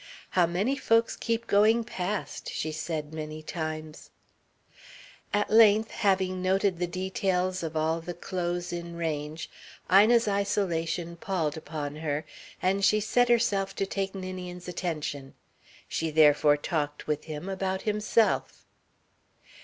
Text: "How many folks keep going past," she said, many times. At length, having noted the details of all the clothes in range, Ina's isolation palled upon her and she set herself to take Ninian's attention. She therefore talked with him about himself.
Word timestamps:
"How 0.31 0.47
many 0.47 0.75
folks 0.77 1.15
keep 1.15 1.45
going 1.45 1.83
past," 1.83 2.49
she 2.51 2.71
said, 2.71 3.13
many 3.13 3.43
times. 3.43 4.09
At 5.31 5.51
length, 5.51 5.91
having 5.91 6.41
noted 6.41 6.79
the 6.79 6.87
details 6.87 7.61
of 7.61 7.77
all 7.77 8.01
the 8.01 8.15
clothes 8.15 8.73
in 8.73 8.95
range, 8.95 9.47
Ina's 9.93 10.27
isolation 10.27 11.17
palled 11.17 11.55
upon 11.55 11.97
her 11.97 12.25
and 12.63 12.83
she 12.83 12.99
set 12.99 13.29
herself 13.29 13.75
to 13.75 13.85
take 13.85 14.15
Ninian's 14.15 14.67
attention. 14.67 15.35
She 15.87 16.09
therefore 16.09 16.57
talked 16.57 17.05
with 17.05 17.25
him 17.25 17.47
about 17.47 17.83
himself. 17.83 18.65